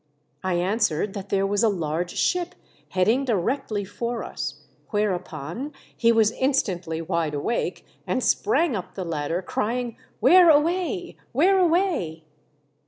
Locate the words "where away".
10.19-11.17, 11.33-12.23